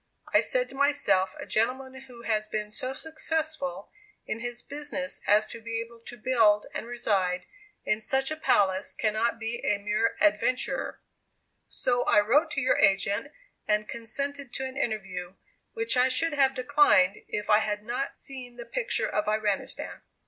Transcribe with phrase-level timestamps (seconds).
[0.33, 3.91] I said to myself, a gentleman who has been so successful
[4.25, 7.45] in his business as to be able to build and reside
[7.85, 11.03] in such a palace cannot be a mere 'adventurer.'
[11.67, 13.31] So I wrote to your agent,
[13.67, 15.35] and consented to an interview,
[15.73, 20.01] which I should have declined, if I had not seen the picture of Iranistan!"